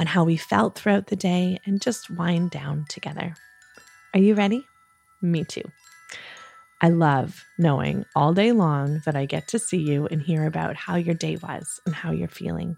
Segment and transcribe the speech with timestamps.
[0.00, 3.34] on how we felt throughout the day, and just wind down together.
[4.14, 4.66] Are you ready?
[5.20, 5.62] Me too.
[6.80, 10.74] I love knowing all day long that I get to see you and hear about
[10.74, 12.76] how your day was and how you're feeling.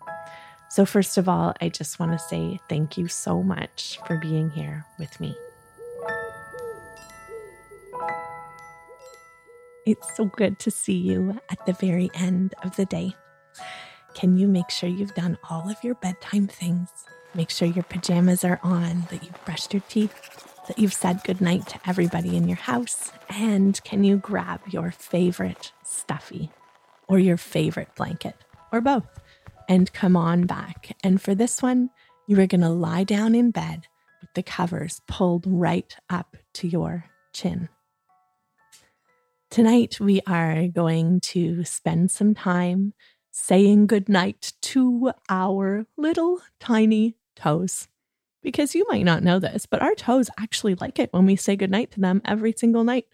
[0.71, 4.51] So, first of all, I just want to say thank you so much for being
[4.51, 5.37] here with me.
[9.87, 13.15] It's so good to see you at the very end of the day.
[14.15, 16.89] Can you make sure you've done all of your bedtime things?
[17.35, 20.15] Make sure your pajamas are on, that you've brushed your teeth,
[20.69, 25.73] that you've said goodnight to everybody in your house, and can you grab your favorite
[25.85, 26.51] stuffy
[27.09, 28.37] or your favorite blanket
[28.71, 29.07] or both?
[29.69, 30.97] and come on back.
[31.03, 31.91] And for this one,
[32.27, 33.87] you are going to lie down in bed
[34.21, 37.69] with the covers pulled right up to your chin.
[39.51, 42.95] Tonight, we are going to spend some time
[43.31, 47.89] saying goodnight to our little tiny toes.
[48.43, 51.55] Because you might not know this, but our toes actually like it when we say
[51.55, 53.07] goodnight to them every single night.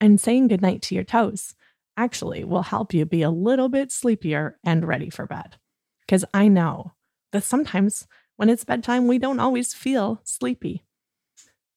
[0.00, 1.54] And saying goodnight to your toes
[1.96, 5.56] actually will help you be a little bit sleepier and ready for bed.
[6.00, 6.94] Because I know
[7.32, 10.84] that sometimes when it's bedtime, we don't always feel sleepy.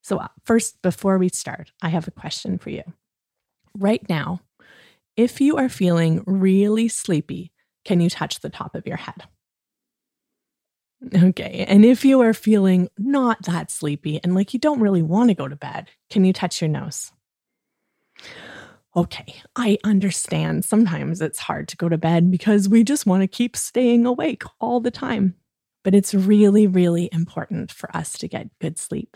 [0.02, 2.84] So, uh, first, before we start, I have a question for you.
[3.78, 4.42] Right now,
[5.16, 7.52] if you are feeling really sleepy,
[7.84, 9.24] can you touch the top of your head?
[11.16, 11.66] Okay.
[11.68, 15.36] And if you are feeling not that sleepy and like you don't really want to
[15.36, 17.12] go to bed, can you touch your nose?
[18.98, 23.28] okay, I understand sometimes it's hard to go to bed because we just want to
[23.28, 25.36] keep staying awake all the time.
[25.84, 29.16] But it's really, really important for us to get good sleep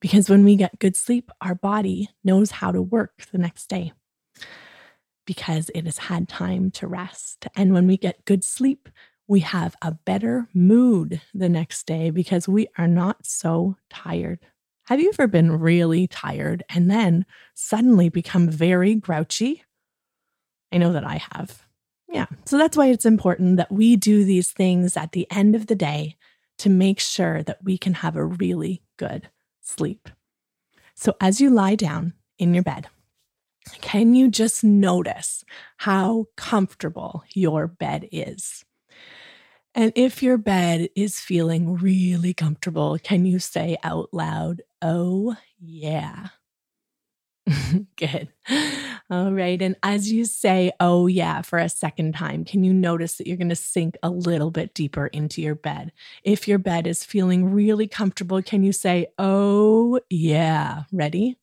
[0.00, 3.92] because when we get good sleep, our body knows how to work the next day
[5.26, 7.46] because it has had time to rest.
[7.54, 8.88] And when we get good sleep,
[9.30, 14.40] we have a better mood the next day because we are not so tired.
[14.86, 17.24] Have you ever been really tired and then
[17.54, 19.62] suddenly become very grouchy?
[20.72, 21.64] I know that I have.
[22.08, 22.26] Yeah.
[22.44, 25.76] So that's why it's important that we do these things at the end of the
[25.76, 26.16] day
[26.58, 29.30] to make sure that we can have a really good
[29.60, 30.08] sleep.
[30.96, 32.88] So as you lie down in your bed,
[33.80, 35.44] can you just notice
[35.76, 38.64] how comfortable your bed is?
[39.74, 46.28] And if your bed is feeling really comfortable, can you say out loud, Oh, yeah?
[47.96, 48.28] Good.
[49.10, 49.60] All right.
[49.60, 53.36] And as you say, oh, yeah, for a second time, can you notice that you're
[53.36, 55.92] going to sink a little bit deeper into your bed?
[56.22, 60.84] If your bed is feeling really comfortable, can you say, oh, yeah?
[60.92, 61.39] Ready?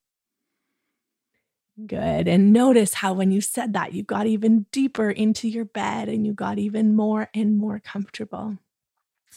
[1.86, 2.28] Good.
[2.28, 6.26] And notice how when you said that, you got even deeper into your bed and
[6.26, 8.58] you got even more and more comfortable.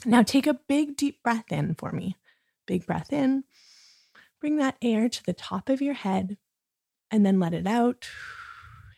[0.06, 2.16] Now take a big deep breath in for me.
[2.66, 3.44] Big breath in.
[4.40, 6.38] Bring that air to the top of your head
[7.10, 8.08] and then let it out.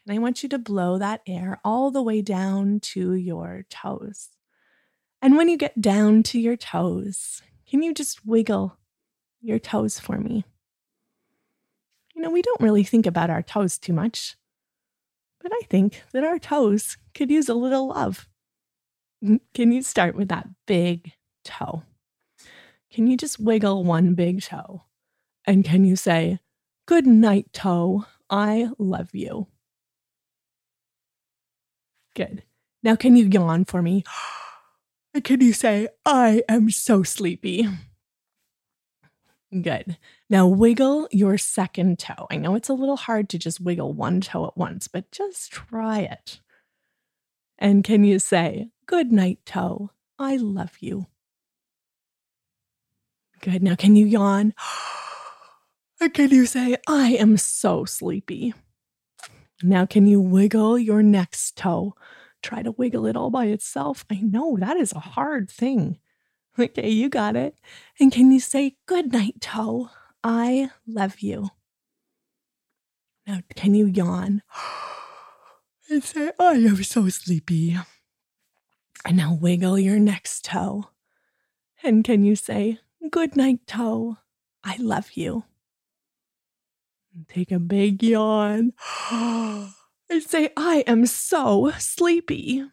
[0.06, 4.28] And I want you to blow that air all the way down to your toes.
[5.20, 8.76] And when you get down to your toes, can you just wiggle
[9.40, 10.44] your toes for me?
[12.22, 14.36] Know, we don't really think about our toes too much,
[15.40, 18.28] but I think that our toes could use a little love.
[19.24, 21.82] Mm, can you start with that big toe?
[22.92, 24.84] Can you just wiggle one big toe?
[25.46, 26.38] And can you say,
[26.86, 28.04] Good night, toe.
[28.30, 29.48] I love you.
[32.14, 32.44] Good.
[32.84, 34.04] Now, can you yawn for me?
[35.14, 37.68] And can you say, I am so sleepy?
[39.60, 39.98] Good.
[40.30, 42.26] Now wiggle your second toe.
[42.30, 45.52] I know it's a little hard to just wiggle one toe at once, but just
[45.52, 46.40] try it.
[47.58, 49.90] And can you say, Good night, toe.
[50.18, 51.06] I love you.
[53.40, 53.62] Good.
[53.62, 54.54] Now can you yawn?
[56.00, 58.54] And can you say, I am so sleepy?
[59.62, 61.94] Now can you wiggle your next toe?
[62.42, 64.04] Try to wiggle it all by itself.
[64.10, 66.00] I know that is a hard thing.
[66.58, 67.56] Okay, you got it.
[67.98, 69.90] And can you say, Good night, toe?
[70.24, 71.50] I love you.
[73.26, 74.42] Now, can you yawn
[75.90, 77.78] and say, oh, I am so sleepy?
[79.04, 80.90] And now wiggle your next toe.
[81.82, 82.78] And can you say,
[83.10, 84.18] good night toe.
[84.64, 85.44] I love you.
[87.14, 88.72] And Take a big yawn
[89.10, 89.72] and
[90.20, 92.64] say, I am so sleepy.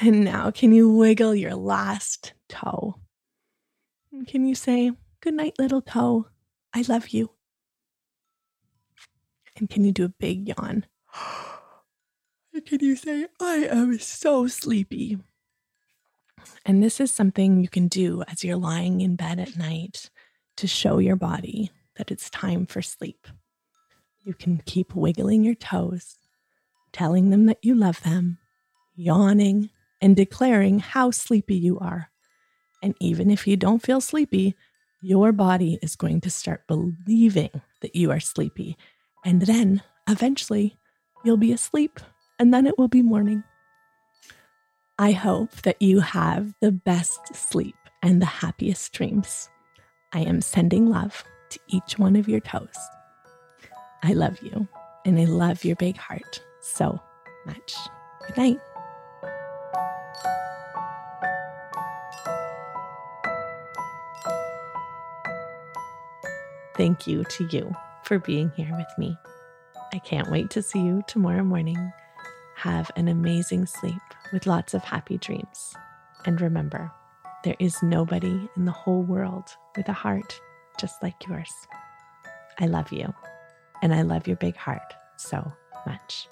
[0.00, 2.96] And now, can you wiggle your last toe?
[4.26, 6.28] Can you say, Good night, little toe.
[6.72, 7.30] I love you.
[9.56, 10.86] And can you do a big yawn?
[12.54, 15.18] And can you say, I am so sleepy?
[16.66, 20.10] And this is something you can do as you're lying in bed at night
[20.56, 23.28] to show your body that it's time for sleep.
[24.24, 26.16] You can keep wiggling your toes,
[26.90, 28.38] telling them that you love them,
[28.96, 32.10] yawning, and declaring how sleepy you are.
[32.82, 34.54] And even if you don't feel sleepy,
[35.02, 37.50] your body is going to start believing
[37.80, 38.76] that you are sleepy.
[39.24, 40.76] And then eventually
[41.24, 42.00] you'll be asleep,
[42.38, 43.42] and then it will be morning.
[44.98, 49.48] I hope that you have the best sleep and the happiest dreams.
[50.12, 52.76] I am sending love to each one of your toes.
[54.02, 54.68] I love you,
[55.04, 57.00] and I love your big heart so
[57.46, 57.74] much.
[58.26, 58.60] Good night.
[66.78, 69.18] Thank you to you for being here with me.
[69.92, 71.92] I can't wait to see you tomorrow morning.
[72.54, 74.00] Have an amazing sleep
[74.32, 75.74] with lots of happy dreams.
[76.24, 76.92] And remember,
[77.42, 80.40] there is nobody in the whole world with a heart
[80.78, 81.52] just like yours.
[82.60, 83.12] I love you,
[83.82, 85.52] and I love your big heart so
[85.84, 86.28] much.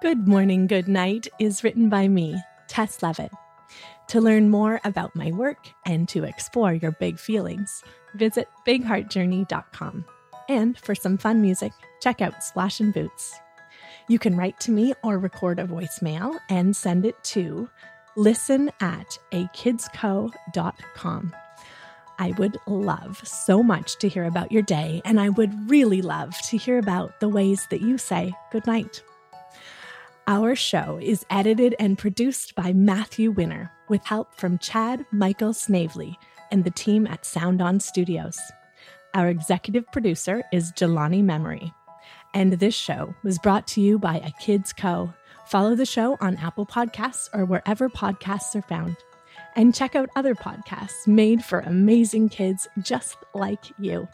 [0.00, 2.40] Good Morning, Good Night is written by me,
[2.76, 3.32] Taes Leavitt.
[4.08, 7.82] To learn more about my work and to explore your big feelings,
[8.14, 10.04] visit bigheartjourney.com.
[10.50, 13.34] And for some fun music, check out Splash and Boots.
[14.08, 17.70] You can write to me or record a voicemail and send it to
[18.14, 21.32] listen at akidsco.com.
[22.18, 26.36] I would love so much to hear about your day, and I would really love
[26.48, 29.02] to hear about the ways that you say goodnight.
[30.28, 36.18] Our show is edited and produced by Matthew Winner with help from Chad Michael Snavely
[36.50, 38.36] and the team at Sound On Studios.
[39.14, 41.72] Our executive producer is Jelani Memory.
[42.34, 45.14] And this show was brought to you by A Kids Co.
[45.46, 48.96] Follow the show on Apple Podcasts or wherever podcasts are found.
[49.54, 54.08] And check out other podcasts made for amazing kids just like you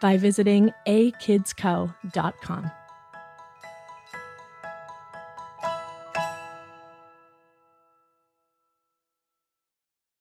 [0.00, 2.70] by visiting akidsco.com.